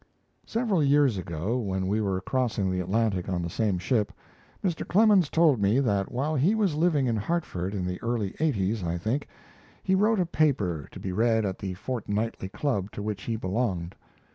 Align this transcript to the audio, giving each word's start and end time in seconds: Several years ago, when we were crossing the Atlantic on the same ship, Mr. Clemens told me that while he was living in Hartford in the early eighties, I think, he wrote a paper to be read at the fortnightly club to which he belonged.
Several 0.47 0.83
years 0.83 1.19
ago, 1.19 1.59
when 1.59 1.85
we 1.87 2.01
were 2.01 2.19
crossing 2.21 2.71
the 2.71 2.79
Atlantic 2.79 3.29
on 3.29 3.43
the 3.43 3.51
same 3.51 3.77
ship, 3.77 4.11
Mr. 4.63 4.83
Clemens 4.87 5.29
told 5.29 5.61
me 5.61 5.79
that 5.79 6.11
while 6.11 6.35
he 6.35 6.55
was 6.55 6.73
living 6.73 7.05
in 7.05 7.17
Hartford 7.17 7.75
in 7.75 7.85
the 7.85 8.01
early 8.01 8.33
eighties, 8.39 8.83
I 8.83 8.97
think, 8.97 9.27
he 9.83 9.93
wrote 9.93 10.19
a 10.19 10.25
paper 10.25 10.87
to 10.91 10.99
be 10.99 11.11
read 11.11 11.45
at 11.45 11.59
the 11.59 11.75
fortnightly 11.75 12.49
club 12.49 12.89
to 12.93 13.03
which 13.03 13.21
he 13.21 13.35
belonged. 13.35 13.93